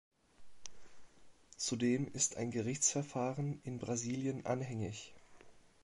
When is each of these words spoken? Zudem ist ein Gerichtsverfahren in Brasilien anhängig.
Zudem 1.57 2.07
ist 2.11 2.35
ein 2.37 2.49
Gerichtsverfahren 2.49 3.61
in 3.65 3.77
Brasilien 3.77 4.47
anhängig. 4.47 5.13